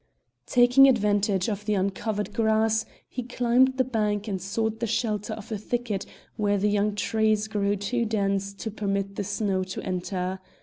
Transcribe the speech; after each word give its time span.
Taking 0.47 0.87
advantage 0.87 1.47
of 1.47 1.65
the 1.65 1.75
uncovered 1.75 2.33
grass 2.33 2.87
he 3.07 3.21
climbed 3.21 3.77
the 3.77 3.83
bank 3.83 4.27
and 4.27 4.41
sought 4.41 4.79
the 4.79 4.87
shelter 4.87 5.33
of 5.33 5.51
a 5.51 5.59
thicket 5.59 6.07
where 6.37 6.57
the 6.57 6.69
young 6.71 6.95
trees 6.95 7.47
grew 7.47 7.75
too 7.75 8.05
dense 8.05 8.51
to 8.55 8.71
permit 8.71 9.15
the 9.15 9.23
snow 9.23 9.63
to 9.65 9.79
enter. 9.83 10.39